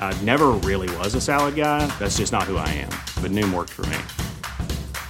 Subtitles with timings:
[0.00, 1.86] I never really was a salad guy.
[1.98, 2.88] That's just not who I am.
[3.22, 3.98] But Noom worked for me.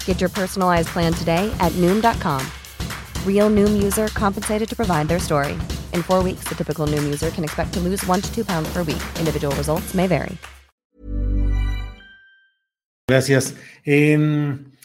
[0.07, 2.45] Get your personalized plan today at Noom.com.
[3.25, 5.53] Real Noom user compensated to provide their story.
[5.95, 8.69] In four weeks, the typical Noom user can expect to lose one to two pounds
[8.73, 9.03] per week.
[9.21, 10.37] Individual results may vary.
[13.09, 13.55] Gracias.
[13.87, 14.19] Eh,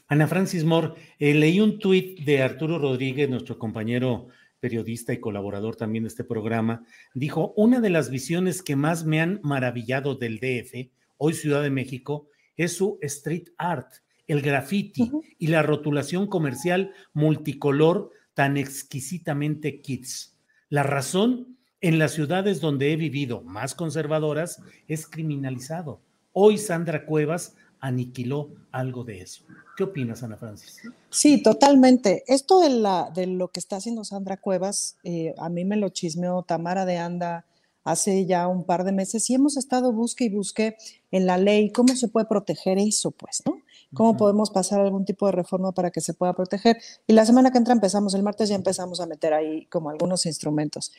[0.10, 4.28] Ana Francis Moore, eh, leí un tuit de Arturo Rodríguez, nuestro compañero
[4.64, 9.20] periodista y colaborador también de este programa, dijo, una de las visiones que más me
[9.20, 15.48] han maravillado del DF, hoy Ciudad de México, es su street art, el graffiti y
[15.48, 20.40] la rotulación comercial multicolor tan exquisitamente kids.
[20.70, 26.02] La razón, en las ciudades donde he vivido, más conservadoras, es criminalizado.
[26.32, 29.44] Hoy Sandra Cuevas aniquiló algo de eso.
[29.76, 30.82] ¿Qué opinas, Ana Francis?
[31.10, 32.24] Sí, totalmente.
[32.28, 35.90] Esto de, la, de lo que está haciendo Sandra Cuevas, eh, a mí me lo
[35.90, 37.46] chismeó Tamara de Anda
[37.84, 40.78] hace ya un par de meses y hemos estado busque y busque
[41.12, 43.58] en la ley cómo se puede proteger eso, pues, ¿no?
[43.94, 46.78] ¿Cómo podemos pasar algún tipo de reforma para que se pueda proteger?
[47.06, 50.26] Y la semana que entra empezamos, el martes ya empezamos a meter ahí como algunos
[50.26, 50.94] instrumentos.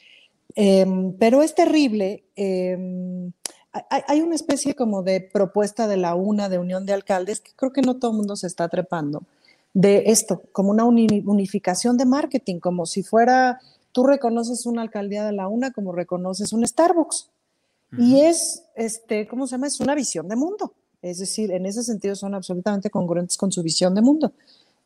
[0.55, 2.25] Em, pero es terrible.
[2.37, 3.33] Eh,
[3.91, 7.73] hay, una especie como de propuesta de la UNA, de Unión de Alcaldes, que creo
[7.73, 9.25] que no todo el mundo se está trepando,
[9.73, 15.33] de esto, como una unificación de marketing, como si fuera, tú reconoces una alcaldía de
[15.33, 17.31] la UNA como reconoces un Starbucks.
[17.99, 19.69] Y es, este, ¿cómo se llama?
[19.69, 20.75] Es una visión de mundo.
[21.03, 24.33] Es decir, en ese sentido son absolutamente congruentes con su visión de mundo.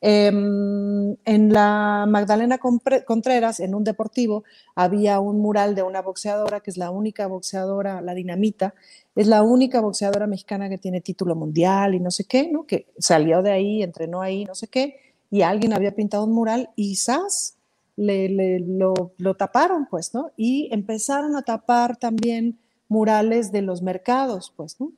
[0.00, 4.44] Em, en la Magdalena Contreras, en un deportivo,
[4.76, 8.75] había un mural de una boxeadora, que es la única boxeadora, la dinamita,
[9.16, 12.64] es la única boxeadora mexicana que tiene título mundial y no sé qué, ¿no?
[12.64, 15.00] Que salió de ahí, entrenó ahí, no sé qué,
[15.31, 17.56] y alguien había pintado un mural y ¡zas!
[17.97, 20.31] Le, lo, lo taparon, pues, ¿no?
[20.37, 24.92] Y empezaron a tapar también murales de los mercados, pues, ¿no?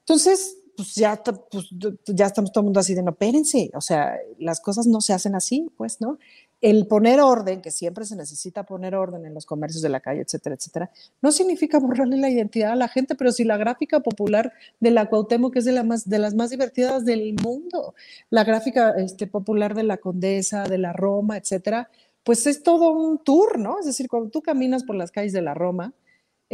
[0.00, 1.68] Entonces, pues ya, pues,
[2.06, 5.12] ya estamos todo el mundo así de no, espérense, o sea, las cosas no se
[5.12, 6.18] hacen así, pues, ¿no?
[6.60, 10.22] El poner orden, que siempre se necesita poner orden en los comercios de la calle,
[10.22, 10.90] etcétera, etcétera,
[11.20, 15.08] no significa borrarle la identidad a la gente, pero si la gráfica popular de la
[15.08, 17.94] Cuauhtémoc es de, la más, de las más divertidas del mundo,
[18.30, 21.90] la gráfica este, popular de la Condesa, de la Roma, etcétera,
[22.24, 23.80] pues es todo un tour, ¿no?
[23.80, 25.92] Es decir, cuando tú caminas por las calles de la Roma,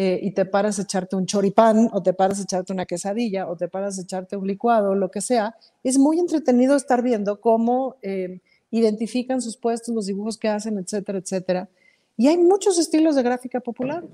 [0.00, 3.48] eh, y te paras a echarte un choripán o te paras a echarte una quesadilla
[3.48, 7.40] o te paras a echarte un licuado, lo que sea, es muy entretenido estar viendo
[7.40, 8.38] cómo eh,
[8.70, 11.68] identifican sus puestos, los dibujos que hacen, etcétera, etcétera.
[12.16, 14.04] Y hay muchos estilos de gráfica popular.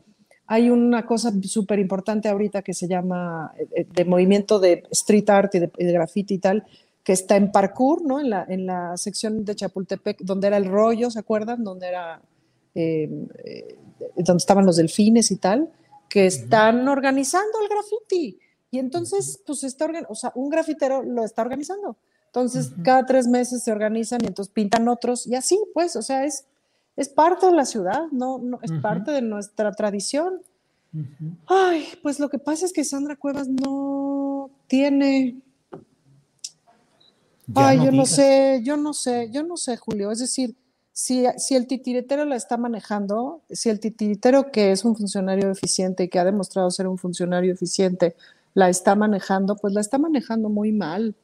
[0.46, 5.54] Hay una cosa súper importante ahorita que se llama eh, de movimiento de street art
[5.54, 6.64] y de, graffiti y tal,
[7.02, 8.20] que está en parkour, ¿no?
[8.20, 11.62] En la, en la sección de Chapultepec, donde era el rollo, ¿se acuerdan?
[11.62, 12.22] Donde era
[14.16, 15.70] donde estaban los delfines y tal,
[16.08, 18.38] que están organizando el graffiti.
[18.70, 21.96] Y entonces, pues está o sea, un grafitero lo está organizando.
[22.26, 26.24] Entonces, cada tres meses se organizan y entonces pintan otros y así, pues, o sea,
[26.24, 26.46] es,
[26.96, 30.42] es parte de la ciudad, no, no es parte de nuestra tradición.
[31.46, 35.40] Ay, pues lo que pasa es que Sandra Cuevas no tiene.
[37.54, 40.10] Ay, yo no sé, yo no sé, yo no sé, Julio.
[40.10, 40.56] Es decir,
[40.94, 41.26] si,
[41.56, 46.20] el titiritero la está manejando, si el titiritero que es un funcionario eficiente y que
[46.20, 48.14] ha demostrado ser un funcionario eficiente
[48.54, 51.16] la está manejando, pues la está manejando muy mal.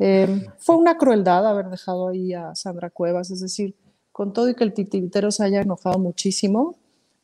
[0.00, 3.76] Eh, fue una crueldad haber dejado ahí a Sandra Cuevas, es decir,
[4.10, 6.74] con todo y que el titiritero se haya enojado muchísimo,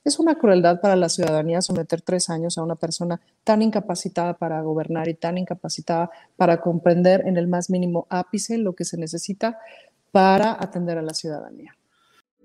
[0.04, 4.62] es una crueldad para la ciudadanía someter tres años a una persona tan incapacitada para
[4.62, 9.58] gobernar y tan incapacitada para comprender en el más mínimo ápice lo que se necesita
[10.12, 11.77] para atender a la ciudadanía.